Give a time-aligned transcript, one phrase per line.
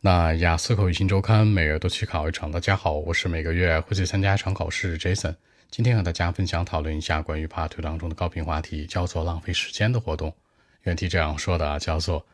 [0.00, 2.52] 那雅思口语新周刊每月都去考一场。
[2.52, 5.34] 大家好，我是每个月会去参加一场考试 Jason。
[5.72, 10.32] 今天和大家分享讨论一下关于 Part Two 当中的高频话题，叫做浪费时间的活动。
[10.82, 12.24] 原题这样说的啊，叫做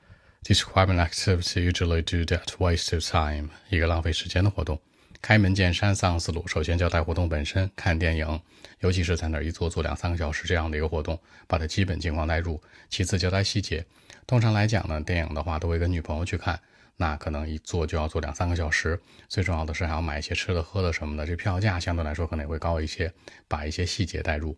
[0.42, 4.78] Describe an activity usually do that waste of time，一个浪费时间的活动。
[5.23, 6.46] 开门见山，三个思路。
[6.46, 8.38] 首先交代活动本身，看电影，
[8.80, 12.62] 尤其是在那儿一坐坐两三个小时这样的一个活动，把它基本情况带入。
[12.91, 13.83] 其次交代细节。
[14.27, 16.60] 通常来讲呢，电影的话都会跟女朋友去看，
[16.97, 19.01] 那可能一坐就要坐两三个小时。
[19.29, 23.12] 最重要的是还要买一些吃的喝的什么的，这票价相对来说可能也会高一些。
[23.48, 24.57] 把一些细节带入。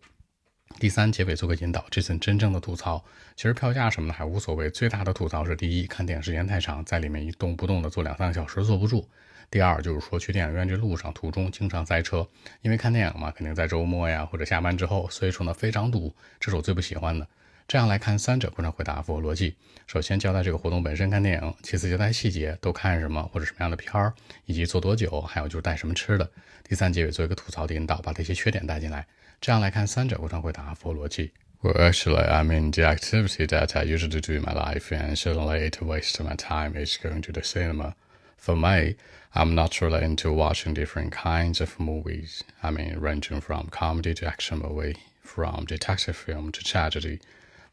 [0.79, 1.85] 第三，结尾做个引导。
[1.89, 3.03] 这次真正的吐槽，
[3.35, 4.69] 其实票价什么的还无所谓。
[4.69, 9.09] 最大的吐槽是：第一，看电影时间太长，在里面一动不动的坐两三个小时坐不住。
[9.49, 12.27] 第二就是说，去电影院这路上途中经常塞车，
[12.61, 17.25] 因为看电影嘛，肯定在周末呀或者下班之后，所以说呢非常堵，这是我最不喜欢的。
[17.68, 19.54] 这样来看，三者非常回答符合逻辑。
[19.86, 24.12] 首先交代这个活动本身看电影，其次交代细节都看什么或者什么样的片儿，
[24.44, 26.30] 以及坐多久，还有就是带什么吃的。
[26.64, 29.06] 第三结尾做一个吐槽的引导，把这些缺点带进来。
[29.40, 31.32] 这样来看，三者非常回答符合逻辑。
[31.62, 35.80] Well, actually, I mean the activity that I usually do in my life, and certainly it
[35.80, 37.94] wastes my time is going to the cinema.
[38.36, 38.96] For me,
[39.32, 42.42] I'm not really into watching different kinds of movies.
[42.62, 47.20] I mean, ranging from comedy to action movie, from detective film to tragedy.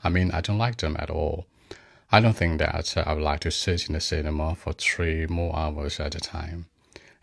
[0.04, 1.46] I mean, I don't like them at all.
[2.12, 5.56] I don't think that I would like to sit in the cinema for three more
[5.56, 6.66] hours at a time.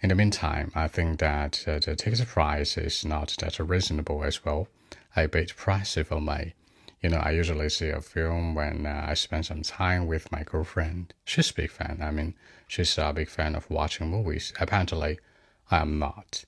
[0.01, 4.43] In the meantime, I think that uh, the ticket price is not that reasonable as
[4.43, 4.67] well.
[5.15, 6.55] A bit pricey for me.
[7.01, 10.41] You know, I usually see a film when uh, I spend some time with my
[10.43, 11.13] girlfriend.
[11.23, 11.99] She's a big fan.
[12.01, 12.33] I mean,
[12.67, 14.53] she's a big fan of watching movies.
[14.59, 15.19] Apparently,
[15.69, 16.45] I am not.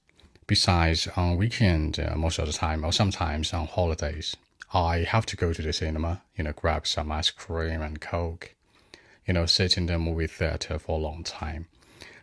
[0.47, 4.35] Besides, on weekend, uh, most of the time, or sometimes on holidays,
[4.73, 6.23] I have to go to the cinema.
[6.35, 8.55] You know, grab some ice cream and coke.
[9.27, 11.67] You know, sit in the movie theater for a long time.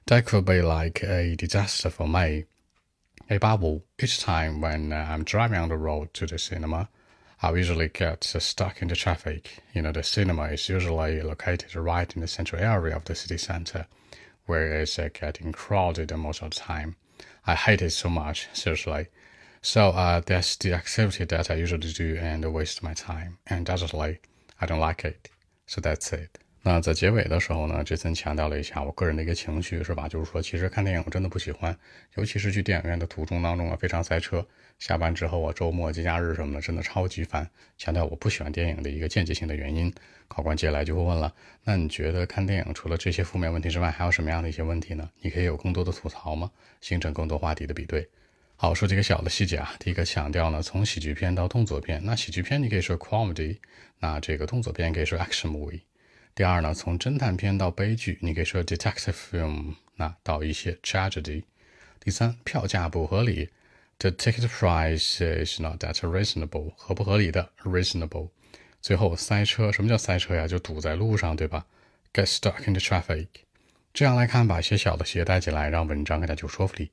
[0.06, 2.44] That could be like a disaster for me.
[3.30, 6.88] A bubble each time when uh, I'm driving on the road to the cinema
[7.42, 9.62] I usually get stuck in the traffic.
[9.72, 13.38] You know, the cinema is usually located right in the central area of the city
[13.38, 13.86] center,
[14.44, 16.96] where it's uh, getting crowded most of the time.
[17.46, 19.06] I hate it so much, seriously.
[19.62, 23.38] So uh, that's the activity that I usually do and waste my time.
[23.46, 24.18] And definitely,
[24.58, 25.28] I don't like it.
[25.66, 26.30] So that's it.
[26.62, 30.08] 那在结尾的时候呢，杰森强调了一下我个人的一个情绪，是吧？
[30.08, 31.74] 就是说，其实看电影我真的不喜欢，
[32.16, 34.46] 尤其是去电影院的途中当中啊，非常塞车。
[34.78, 37.48] 下班之后啊，周末节假日什么的，真的超级烦。
[37.78, 39.92] 强调我不喜欢电影的一个间接性的原因。
[40.28, 41.32] 考官接下来就会问了：
[41.64, 45.08] 那你觉得看电影除了这些负面问题之外，还有什么样的一些问题呢？
[45.20, 46.50] 你可以有更多的吐槽吗？
[46.82, 48.06] 形成更多话题的比对。
[48.62, 49.74] 好，说几个小的细节啊。
[49.80, 51.98] 第一个强调呢，从喜剧片到动作片。
[52.04, 53.56] 那喜剧片你可以说 comedy，
[54.00, 55.80] 那这个动作片可以说 action movie。
[56.34, 61.44] 第二呢，从侦探片到悲剧，你可以说 detective film，那到一些 tragedy。
[62.00, 63.48] 第三，票价不合理
[63.96, 68.28] ，the ticket price is not that reasonable，合不合理的 reasonable。
[68.82, 70.46] 最后，塞车，什么叫塞车呀？
[70.46, 71.64] 就堵在路上，对吧
[72.12, 73.28] ？get stuck in the traffic。
[73.94, 76.90] 这样来看，把一些小的鞋带进来，让文章更加有说服力。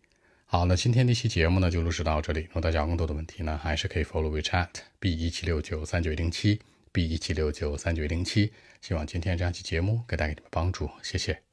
[0.50, 2.44] 好，那今天这期节目呢，就录制到这里。
[2.44, 6.62] 如果大家有更多的问题呢，还是可以 follow WeChat b 一七六九三九一零七
[6.94, 8.53] b 一七六九三九一零七。
[8.80, 11.47] 希望今天这样期节目给带给你们帮助，谢谢。